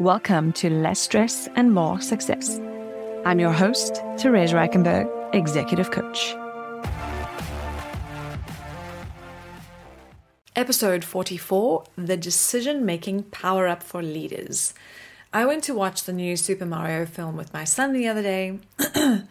Welcome 0.00 0.52
to 0.52 0.70
Less 0.70 1.00
Stress 1.00 1.48
and 1.56 1.74
More 1.74 2.00
Success. 2.00 2.60
I'm 3.24 3.40
your 3.40 3.50
host, 3.50 3.96
Therese 4.18 4.52
Reichenberg, 4.52 5.34
Executive 5.34 5.90
Coach. 5.90 6.36
Episode 10.54 11.02
44 11.02 11.82
The 11.96 12.16
Decision 12.16 12.86
Making 12.86 13.24
Power 13.24 13.66
Up 13.66 13.82
for 13.82 14.00
Leaders. 14.00 14.72
I 15.32 15.44
went 15.46 15.64
to 15.64 15.74
watch 15.74 16.04
the 16.04 16.12
new 16.12 16.36
Super 16.36 16.64
Mario 16.64 17.04
film 17.04 17.36
with 17.36 17.52
my 17.52 17.64
son 17.64 17.92
the 17.92 18.06
other 18.06 18.22
day. 18.22 18.60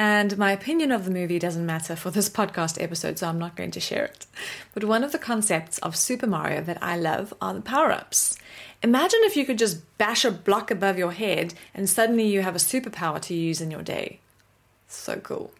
And 0.00 0.38
my 0.38 0.52
opinion 0.52 0.92
of 0.92 1.04
the 1.04 1.10
movie 1.10 1.40
doesn't 1.40 1.66
matter 1.66 1.96
for 1.96 2.12
this 2.12 2.30
podcast 2.30 2.80
episode, 2.80 3.18
so 3.18 3.26
I'm 3.26 3.38
not 3.40 3.56
going 3.56 3.72
to 3.72 3.80
share 3.80 4.04
it. 4.04 4.26
But 4.72 4.84
one 4.84 5.02
of 5.02 5.10
the 5.10 5.18
concepts 5.18 5.78
of 5.78 5.96
Super 5.96 6.28
Mario 6.28 6.62
that 6.62 6.80
I 6.80 6.96
love 6.96 7.34
are 7.40 7.52
the 7.52 7.60
power 7.60 7.90
ups. 7.90 8.38
Imagine 8.80 9.18
if 9.24 9.36
you 9.36 9.44
could 9.44 9.58
just 9.58 9.98
bash 9.98 10.24
a 10.24 10.30
block 10.30 10.70
above 10.70 10.98
your 10.98 11.10
head 11.10 11.52
and 11.74 11.90
suddenly 11.90 12.28
you 12.28 12.42
have 12.42 12.54
a 12.54 12.60
superpower 12.60 13.20
to 13.22 13.34
use 13.34 13.60
in 13.60 13.72
your 13.72 13.82
day. 13.82 14.20
So 14.86 15.16
cool. 15.16 15.50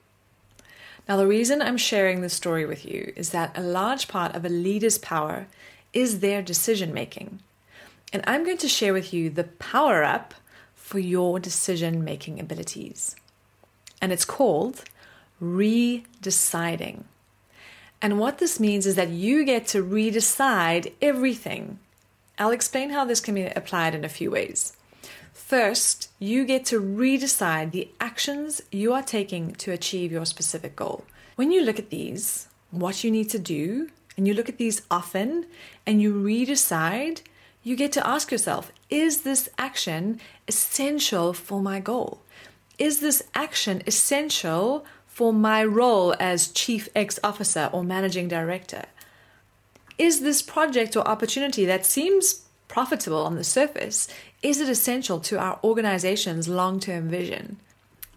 Now, 1.08 1.16
the 1.16 1.26
reason 1.26 1.60
I'm 1.60 1.76
sharing 1.76 2.20
this 2.20 2.34
story 2.34 2.64
with 2.64 2.84
you 2.86 3.12
is 3.16 3.30
that 3.30 3.58
a 3.58 3.62
large 3.62 4.06
part 4.06 4.36
of 4.36 4.44
a 4.44 4.48
leader's 4.48 4.98
power 4.98 5.48
is 5.92 6.20
their 6.20 6.42
decision 6.42 6.94
making. 6.94 7.40
And 8.12 8.22
I'm 8.24 8.44
going 8.44 8.58
to 8.58 8.68
share 8.68 8.92
with 8.92 9.12
you 9.12 9.30
the 9.30 9.44
power 9.44 10.04
up 10.04 10.32
for 10.76 11.00
your 11.00 11.40
decision 11.40 12.04
making 12.04 12.38
abilities 12.38 13.16
and 14.00 14.12
it's 14.12 14.24
called 14.24 14.84
redeciding. 15.42 17.04
And 18.00 18.18
what 18.18 18.38
this 18.38 18.60
means 18.60 18.86
is 18.86 18.94
that 18.94 19.10
you 19.10 19.44
get 19.44 19.66
to 19.68 19.84
redecide 19.84 20.92
everything. 21.02 21.78
I'll 22.38 22.50
explain 22.50 22.90
how 22.90 23.04
this 23.04 23.20
can 23.20 23.34
be 23.34 23.46
applied 23.46 23.94
in 23.94 24.04
a 24.04 24.08
few 24.08 24.30
ways. 24.30 24.76
First, 25.32 26.10
you 26.18 26.44
get 26.44 26.64
to 26.66 26.80
redecide 26.80 27.72
the 27.72 27.88
actions 28.00 28.60
you 28.70 28.92
are 28.92 29.02
taking 29.02 29.54
to 29.56 29.72
achieve 29.72 30.12
your 30.12 30.26
specific 30.26 30.76
goal. 30.76 31.04
When 31.36 31.50
you 31.50 31.62
look 31.62 31.78
at 31.78 31.90
these, 31.90 32.48
what 32.70 33.02
you 33.02 33.10
need 33.10 33.30
to 33.30 33.38
do, 33.38 33.88
and 34.18 34.26
you 34.26 34.34
look 34.34 34.48
at 34.48 34.58
these 34.58 34.82
often 34.90 35.46
and 35.86 36.02
you 36.02 36.12
redecide, 36.12 37.22
you 37.62 37.76
get 37.76 37.92
to 37.92 38.06
ask 38.06 38.30
yourself 38.30 38.72
is 38.90 39.20
this 39.22 39.48
action 39.58 40.20
essential 40.48 41.32
for 41.32 41.62
my 41.62 41.78
goal? 41.78 42.20
Is 42.78 43.00
this 43.00 43.22
action 43.34 43.82
essential 43.86 44.84
for 45.06 45.32
my 45.32 45.64
role 45.64 46.14
as 46.20 46.48
Chief 46.48 46.88
ex 46.94 47.18
officer 47.24 47.68
or 47.72 47.82
Managing 47.82 48.28
Director? 48.28 48.84
Is 49.98 50.20
this 50.20 50.42
project 50.42 50.96
or 50.96 51.06
opportunity 51.06 51.64
that 51.66 51.84
seems 51.84 52.42
profitable 52.68 53.24
on 53.24 53.34
the 53.34 53.44
surface, 53.44 54.06
is 54.42 54.60
it 54.60 54.68
essential 54.68 55.18
to 55.20 55.38
our 55.38 55.58
organization's 55.64 56.48
long 56.48 56.78
term 56.78 57.08
vision? 57.08 57.56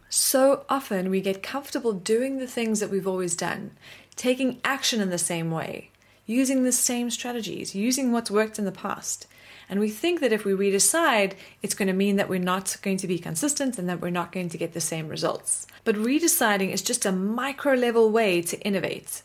So 0.10 0.66
often 0.70 1.10
we 1.10 1.22
get 1.22 1.42
comfortable 1.42 1.94
doing 1.94 2.38
the 2.38 2.48
things 2.48 2.82
that 2.82 2.92
we've 2.92 3.08
always 3.08 3.36
done, 3.36 3.72
taking 4.16 4.60
action 4.64 5.00
in 5.00 5.10
the 5.10 5.18
same 5.18 5.50
way, 5.50 5.91
using 6.32 6.64
the 6.64 6.72
same 6.72 7.12
strategies, 7.12 7.76
using 7.76 8.12
what's 8.12 8.32
worked 8.32 8.58
in 8.58 8.66
the 8.66 8.72
past. 8.72 9.28
And 9.70 9.80
we 9.80 9.90
think 9.90 10.20
that 10.20 10.34
if 10.34 10.44
we 10.44 10.54
redecide, 10.54 11.34
it's 11.62 11.74
going 11.74 11.88
to 11.88 11.94
mean 11.94 12.16
that 12.16 12.30
we're 12.30 12.40
not 12.40 12.78
going 12.82 12.98
to 12.98 13.08
be 13.08 13.20
consistent 13.20 13.78
and 13.78 13.88
that 13.88 14.02
we're 14.02 14.10
not 14.10 14.32
going 14.32 14.50
to 14.50 14.58
get 14.58 14.74
the 14.74 14.82
same 14.82 15.08
results. 15.08 15.68
But 15.84 15.96
redeciding 15.96 16.72
is 16.72 16.82
just 16.82 17.06
a 17.06 17.12
micro 17.12 17.74
level 17.74 18.10
way 18.10 18.42
to 18.42 18.60
innovate. 18.62 19.22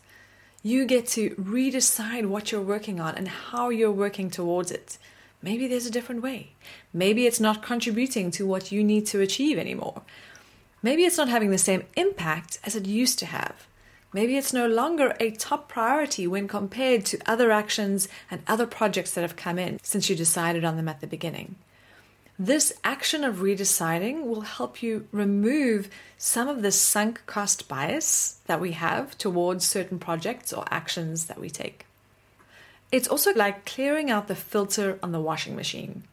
You 0.63 0.85
get 0.85 1.07
to 1.07 1.31
redecide 1.31 2.27
what 2.27 2.51
you're 2.51 2.61
working 2.61 2.99
on 2.99 3.15
and 3.15 3.27
how 3.27 3.69
you're 3.69 3.91
working 3.91 4.29
towards 4.29 4.71
it. 4.71 4.97
Maybe 5.41 5.67
there's 5.67 5.85
a 5.85 5.91
different 5.91 6.23
way. 6.23 6.53
Maybe 6.93 7.25
it's 7.25 7.39
not 7.39 7.61
contributing 7.61 8.31
to 8.31 8.47
what 8.47 8.71
you 8.71 8.83
need 8.83 9.05
to 9.07 9.21
achieve 9.21 9.57
anymore. 9.57 10.01
Maybe 10.81 11.03
it's 11.03 11.17
not 11.17 11.29
having 11.29 11.51
the 11.51 11.57
same 11.57 11.83
impact 11.95 12.59
as 12.63 12.75
it 12.75 12.85
used 12.85 13.19
to 13.19 13.25
have. 13.25 13.67
Maybe 14.13 14.37
it's 14.37 14.53
no 14.53 14.67
longer 14.67 15.15
a 15.19 15.31
top 15.31 15.67
priority 15.67 16.27
when 16.27 16.47
compared 16.47 17.05
to 17.07 17.19
other 17.25 17.51
actions 17.51 18.07
and 18.31 18.41
other 18.47 18.65
projects 18.65 19.13
that 19.13 19.21
have 19.21 19.35
come 19.35 19.59
in 19.59 19.79
since 19.83 20.09
you 20.09 20.15
decided 20.15 20.63
on 20.63 20.77
them 20.77 20.87
at 20.87 21.01
the 21.01 21.07
beginning. 21.07 21.55
This 22.39 22.71
action 22.83 23.23
of 23.23 23.37
redeciding 23.37 24.25
will 24.25 24.41
help 24.41 24.83
you 24.83 25.07
remove 25.11 25.89
some 26.17 26.47
of 26.47 26.61
the 26.61 26.71
sunk 26.71 27.25
cost 27.25 27.67
bias 27.67 28.39
that 28.45 28.61
we 28.61 28.73
have 28.73 29.17
towards 29.17 29.65
certain 29.65 29.97
projects 29.97 30.53
or 30.53 30.65
actions 30.69 31.25
that 31.25 31.39
we 31.39 31.49
take. 31.49 31.85
It's 32.91 33.07
also 33.07 33.33
like 33.33 33.65
clearing 33.65 34.09
out 34.09 34.27
the 34.27 34.35
filter 34.35 34.99
on 35.01 35.11
the 35.11 35.19
washing 35.19 35.55
machine. 35.55 36.03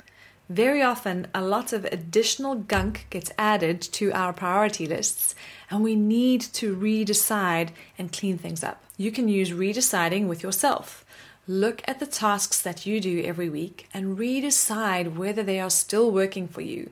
Very 0.51 0.83
often, 0.83 1.27
a 1.35 1.41
lot 1.41 1.73
of 1.73 1.87
additional 1.87 2.55
gunk 2.55 3.07
gets 3.09 3.33
added 3.39 3.81
to 3.81 4.13
our 4.13 4.33
priority 4.33 4.87
lists, 4.87 5.35
and 5.71 5.83
we 5.83 5.97
need 5.97 6.43
to 6.43 6.77
redecide 6.77 7.71
and 7.97 8.13
clean 8.13 8.37
things 8.37 8.63
up. 8.63 8.85
You 8.99 9.11
can 9.11 9.29
use 9.29 9.51
redeciding 9.53 10.29
with 10.29 10.43
yourself. 10.43 11.03
Look 11.49 11.83
at 11.87 11.99
the 11.99 12.07
tasks 12.07 12.61
that 12.61 12.85
you 12.85 13.01
do 13.01 13.23
every 13.25 13.49
week 13.49 13.89
and 13.95 14.19
redecide 14.19 15.17
whether 15.17 15.43
they 15.43 15.61
are 15.61 15.71
still 15.71 16.11
working 16.11 16.47
for 16.47 16.61
you. 16.61 16.91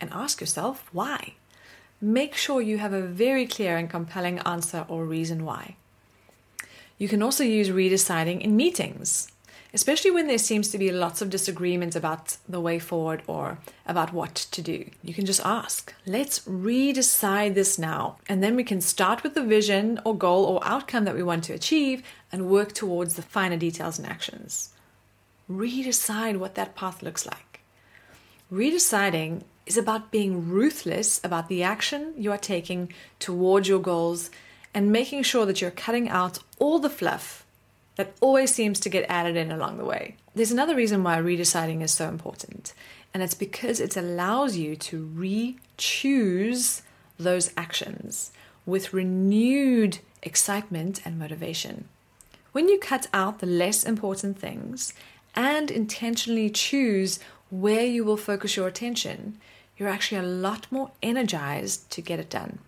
And 0.00 0.10
ask 0.12 0.40
yourself 0.40 0.88
why. 0.92 1.34
Make 2.00 2.34
sure 2.34 2.60
you 2.60 2.78
have 2.78 2.92
a 2.92 3.02
very 3.02 3.46
clear 3.46 3.76
and 3.76 3.90
compelling 3.90 4.38
answer 4.40 4.84
or 4.88 5.04
reason 5.04 5.44
why. 5.44 5.76
You 6.98 7.08
can 7.08 7.22
also 7.22 7.42
use 7.42 7.70
redeciding 7.70 8.40
in 8.40 8.56
meetings 8.56 9.28
especially 9.74 10.12
when 10.12 10.28
there 10.28 10.38
seems 10.38 10.68
to 10.68 10.78
be 10.78 10.92
lots 10.92 11.20
of 11.20 11.28
disagreement 11.28 11.96
about 11.96 12.36
the 12.48 12.60
way 12.60 12.78
forward 12.78 13.22
or 13.26 13.58
about 13.86 14.12
what 14.12 14.34
to 14.34 14.62
do. 14.62 14.88
You 15.02 15.12
can 15.12 15.26
just 15.26 15.44
ask, 15.44 15.92
let's 16.06 16.40
redecide 16.40 17.54
this 17.54 17.78
now. 17.78 18.16
And 18.28 18.42
then 18.42 18.54
we 18.54 18.62
can 18.62 18.80
start 18.80 19.24
with 19.24 19.34
the 19.34 19.42
vision 19.42 20.00
or 20.04 20.16
goal 20.16 20.44
or 20.44 20.64
outcome 20.64 21.04
that 21.04 21.16
we 21.16 21.24
want 21.24 21.42
to 21.44 21.52
achieve 21.52 22.04
and 22.30 22.48
work 22.48 22.72
towards 22.72 23.14
the 23.14 23.22
finer 23.22 23.56
details 23.56 23.98
and 23.98 24.06
actions. 24.06 24.70
Redecide 25.50 26.38
what 26.38 26.54
that 26.54 26.76
path 26.76 27.02
looks 27.02 27.26
like. 27.26 27.60
Redeciding 28.52 29.42
is 29.66 29.76
about 29.76 30.12
being 30.12 30.48
ruthless 30.48 31.20
about 31.24 31.48
the 31.48 31.64
action 31.64 32.14
you 32.16 32.30
are 32.30 32.38
taking 32.38 32.92
towards 33.18 33.66
your 33.66 33.80
goals 33.80 34.30
and 34.72 34.92
making 34.92 35.22
sure 35.24 35.46
that 35.46 35.60
you're 35.60 35.70
cutting 35.70 36.08
out 36.08 36.38
all 36.58 36.78
the 36.78 36.90
fluff 36.90 37.43
that 37.96 38.14
always 38.20 38.52
seems 38.52 38.80
to 38.80 38.88
get 38.88 39.06
added 39.08 39.36
in 39.36 39.52
along 39.52 39.78
the 39.78 39.84
way. 39.84 40.16
There's 40.34 40.50
another 40.50 40.74
reason 40.74 41.02
why 41.02 41.16
redeciding 41.18 41.82
is 41.82 41.92
so 41.92 42.08
important, 42.08 42.72
and 43.12 43.22
it's 43.22 43.34
because 43.34 43.80
it 43.80 43.96
allows 43.96 44.56
you 44.56 44.76
to 44.76 45.04
re 45.04 45.56
choose 45.76 46.82
those 47.18 47.52
actions 47.56 48.32
with 48.66 48.92
renewed 48.92 49.98
excitement 50.22 51.00
and 51.04 51.18
motivation. 51.18 51.88
When 52.52 52.68
you 52.68 52.78
cut 52.78 53.08
out 53.12 53.38
the 53.38 53.46
less 53.46 53.84
important 53.84 54.38
things 54.38 54.94
and 55.34 55.70
intentionally 55.70 56.50
choose 56.50 57.18
where 57.50 57.84
you 57.84 58.04
will 58.04 58.16
focus 58.16 58.56
your 58.56 58.68
attention, 58.68 59.38
you're 59.76 59.88
actually 59.88 60.18
a 60.18 60.22
lot 60.22 60.66
more 60.70 60.92
energized 61.02 61.90
to 61.90 62.00
get 62.00 62.20
it 62.20 62.30
done. 62.30 62.58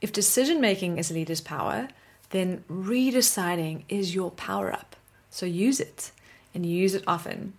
If 0.00 0.12
decision 0.12 0.60
making 0.60 0.98
is 0.98 1.10
a 1.10 1.14
leader's 1.14 1.40
power, 1.40 1.88
then 2.32 2.64
redeciding 2.68 3.84
is 3.88 4.14
your 4.14 4.30
power 4.32 4.72
up. 4.72 4.96
So 5.30 5.46
use 5.46 5.80
it 5.80 6.10
and 6.54 6.66
use 6.66 6.94
it 6.94 7.04
often. 7.06 7.54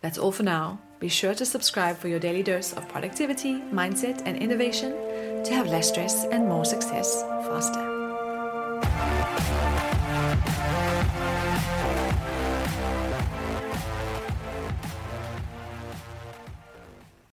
That's 0.00 0.18
all 0.18 0.32
for 0.32 0.42
now. 0.42 0.80
Be 0.98 1.08
sure 1.08 1.34
to 1.34 1.44
subscribe 1.44 1.96
for 1.98 2.08
your 2.08 2.18
daily 2.18 2.42
dose 2.42 2.72
of 2.72 2.88
productivity, 2.88 3.60
mindset, 3.72 4.22
and 4.24 4.38
innovation 4.38 4.92
to 5.44 5.52
have 5.52 5.68
less 5.68 5.88
stress 5.88 6.24
and 6.24 6.48
more 6.48 6.64
success 6.64 7.22
faster. 7.22 7.93